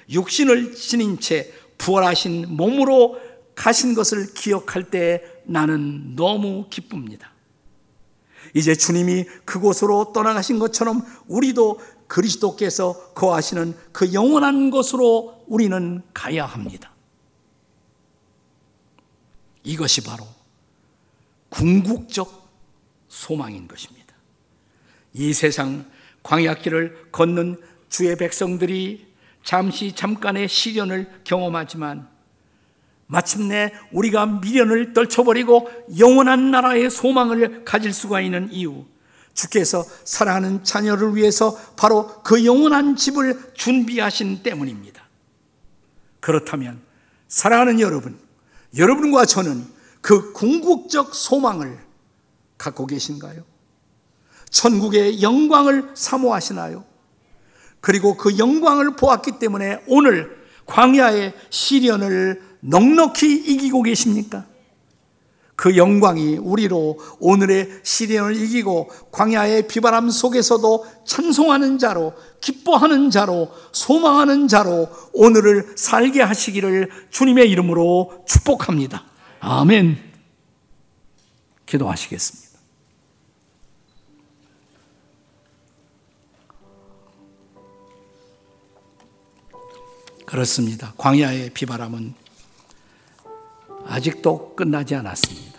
육신을 0.10 0.76
지닌 0.76 1.20
채 1.20 1.52
부활하신 1.78 2.56
몸으로 2.56 3.20
가신 3.56 3.94
것을 3.94 4.34
기억할 4.34 4.90
때 4.90 5.24
나는 5.46 6.16
너무 6.16 6.68
기쁩니다. 6.70 7.32
이제 8.54 8.76
주님이 8.76 9.26
그곳으로 9.46 10.14
떠나가신 10.14 10.60
것처럼 10.60 11.02
우리도 11.28 11.80
그리스도께서 12.08 13.14
거하시는 13.14 13.76
그 13.92 14.14
영원한 14.14 14.72
곳으로 14.72 15.44
우리는 15.48 16.02
가야 16.14 16.46
합니다. 16.46 16.94
이것이 19.64 20.02
바로 20.04 20.26
궁극적 21.50 22.48
소망인 23.10 23.68
것입니다. 23.68 24.16
이 25.14 25.34
세상 25.34 25.90
광야길을 26.24 27.12
걷는 27.12 27.62
주의 27.90 28.16
백성들이 28.16 29.08
잠시 29.48 29.94
잠깐의 29.94 30.50
시련을 30.50 31.22
경험하지만 31.24 32.06
마침내 33.06 33.72
우리가 33.94 34.26
미련을 34.26 34.92
떨쳐버리고 34.92 35.70
영원한 36.00 36.52
나라의 36.52 36.90
소망을 36.90 37.64
가질 37.64 37.94
수가 37.94 38.20
있는 38.20 38.52
이유 38.52 38.84
주께서 39.34 39.86
사랑하는 40.04 40.66
자녀를 40.66 41.16
위해서 41.16 41.58
바로 41.78 42.22
그 42.24 42.44
영원한 42.44 42.98
집을 42.98 43.54
준비하신 43.54 44.44
때문입니다. 44.44 45.02
그렇다면 46.20 46.82
사랑하는 47.30 47.80
여러분, 47.80 48.20
여러분과 48.76 49.24
저는 49.24 49.66
그 50.02 50.34
궁극적 50.34 51.16
소망을 51.16 51.80
갖고 52.58 52.86
계신가요? 52.86 53.46
천국의 54.50 55.22
영광을 55.22 55.92
사모하시나요? 55.94 56.97
그리고 57.80 58.18
그 58.18 58.38
영광을 58.38 58.96
보았기 58.96 59.40
때문에 59.40 59.84
오늘 59.88 60.38
광야의 60.66 61.34
시련을 61.50 62.42
넉넉히 62.60 63.34
이기고 63.36 63.84
계십니까? 63.84 64.46
그 65.58 65.76
영광이 65.76 66.38
우리로 66.38 67.00
오늘의 67.20 67.80
시련을 67.82 68.36
이기고 68.36 68.90
광야의 69.12 69.68
비바람 69.68 70.12
속에서도 70.12 70.86
찬송하는 71.04 71.80
자로 71.80 72.14
기뻐하는 72.42 73.10
자로 73.10 73.50
소망하는 73.72 74.48
자로 74.48 74.88
오늘을 75.14 75.74
살게 75.76 76.22
하시기를 76.22 76.92
주님의 77.10 77.50
이름으로 77.50 78.24
축복합니다. 78.28 79.04
아멘. 79.40 79.98
기도하시겠습니다. 81.66 82.47
그렇습니다. 90.28 90.94
광야의 90.98 91.52
비바람은 91.52 92.14
아직도 93.86 94.56
끝나지 94.56 94.94
않았습니다. 94.94 95.58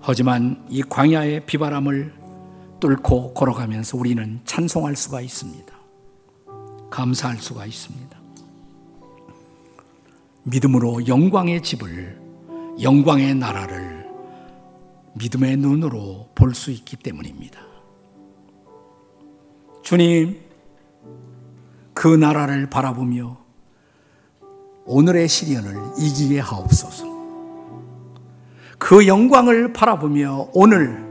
하지만 0.00 0.64
이 0.68 0.82
광야의 0.82 1.46
비바람을 1.46 2.14
뚫고 2.78 3.34
걸어가면서 3.34 3.98
우리는 3.98 4.40
찬송할 4.44 4.94
수가 4.94 5.20
있습니다. 5.20 5.74
감사할 6.90 7.38
수가 7.38 7.66
있습니다. 7.66 8.18
믿음으로 10.44 11.08
영광의 11.08 11.60
집을, 11.62 12.20
영광의 12.80 13.34
나라를 13.34 14.08
믿음의 15.14 15.56
눈으로 15.56 16.30
볼 16.36 16.54
수 16.54 16.70
있기 16.70 16.96
때문입니다. 16.96 17.60
주님, 19.82 20.49
그 22.00 22.08
나라를 22.08 22.70
바라보며 22.70 23.36
오늘의 24.86 25.28
시련을 25.28 25.76
이기게 25.98 26.40
하옵소서. 26.40 27.04
그 28.78 29.06
영광을 29.06 29.74
바라보며 29.74 30.48
오늘 30.54 31.06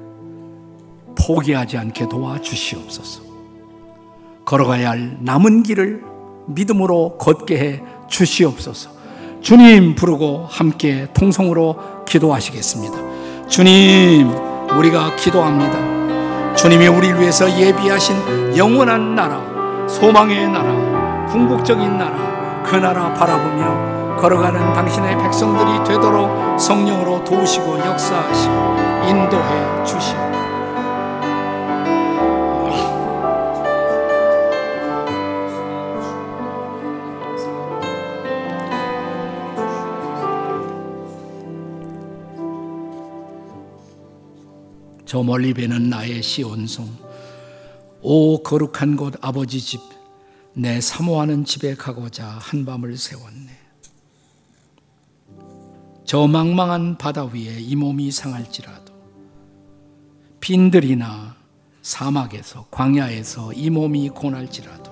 포기하지 1.15 1.77
않게 1.77 2.09
도와주시옵소서. 2.09 3.21
걸어가야 4.45 4.89
할 4.89 5.17
남은 5.21 5.61
길을 5.61 6.03
믿음으로 6.47 7.19
걷게 7.19 7.59
해 7.59 7.83
주시옵소서. 8.07 8.89
주님 9.41 9.93
부르고 9.93 10.47
함께 10.49 11.07
통성으로 11.13 12.05
기도하시겠습니다. 12.05 13.47
주님, 13.47 14.27
우리가 14.75 15.15
기도합니다. 15.17 16.55
주님이 16.55 16.87
우리를 16.87 17.21
위해서 17.21 17.47
예비하신 17.47 18.57
영원한 18.57 19.13
나라, 19.13 19.58
소망의 19.89 20.49
나라, 20.49 21.25
궁극적인 21.25 21.97
나라, 21.97 22.63
그 22.63 22.75
나라 22.75 23.11
바라보며 23.13 24.17
걸어가는 24.17 24.73
당신의 24.73 25.17
백성들이 25.17 25.83
되도록 25.83 26.59
성령으로 26.59 27.23
도우시고 27.23 27.79
역사하시고 27.79 28.53
인도해 29.07 29.83
주시옵. 29.83 30.29
저 45.05 45.23
멀리 45.23 45.55
배는 45.55 45.89
나의 45.89 46.21
시온성 46.21 47.08
오 48.01 48.41
거룩한 48.43 48.95
곳 48.95 49.15
아버지 49.21 49.59
집, 49.59 49.81
내 50.53 50.79
사모하는 50.79 51.45
집에 51.45 51.75
가고자 51.75 52.27
한밤을 52.27 52.97
세웠네. 52.97 53.49
저 56.05 56.25
망망한 56.27 56.97
바다 56.97 57.25
위에 57.25 57.59
이 57.59 57.75
몸이 57.75 58.09
상할지라도 58.11 58.93
빈들이나 60.39 61.35
사막에서 61.83 62.65
광야에서 62.71 63.53
이 63.53 63.69
몸이 63.69 64.09
고날지라도 64.09 64.89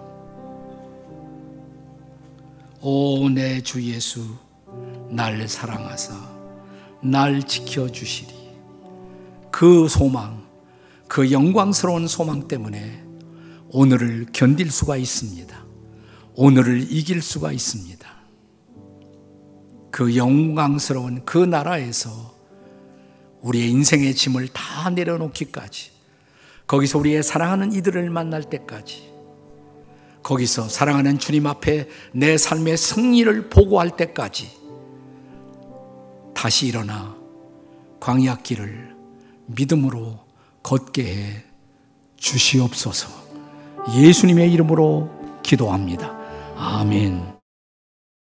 오 2.81 3.27
내 3.29 3.61
주 3.61 3.81
예수 3.83 4.23
날 5.09 5.47
사랑하사 5.47 6.13
날 7.01 7.41
지켜 7.41 7.89
주시리 7.91 8.33
그 9.49 9.87
소망 9.87 10.46
그 11.07 11.31
영광스러운 11.31 12.07
소망 12.07 12.47
때문에 12.47 13.03
오늘을 13.69 14.27
견딜 14.33 14.71
수가 14.71 14.97
있습니다. 14.97 15.65
오늘을 16.35 16.91
이길 16.91 17.21
수가 17.21 17.51
있습니다. 17.51 18.07
그 19.91 20.15
영광스러운 20.15 21.25
그 21.25 21.37
나라에서 21.37 22.35
우리의 23.41 23.69
인생의 23.71 24.13
짐을 24.15 24.49
다 24.49 24.89
내려놓기까지 24.89 25.91
거기서 26.67 26.99
우리의 26.99 27.23
사랑하는 27.23 27.71
이들을 27.73 28.09
만날 28.09 28.43
때까지 28.43 29.11
거기서 30.21 30.67
사랑하는 30.67 31.17
주님 31.17 31.47
앞에 31.47 31.87
내 32.11 32.37
삶의 32.37 32.77
승리를 32.77 33.49
보고할 33.49 33.95
때까지 33.95 34.51
다시 36.33 36.67
일어나 36.67 37.15
광야길을 37.99 38.95
믿음으로 39.47 40.26
걷게 40.67 41.03
해 41.03 41.43
주시옵소서. 42.17 43.08
예수님의 43.95 44.51
이름으로 44.51 45.10
기도합니다. 45.41 46.12
아멘. 46.58 47.37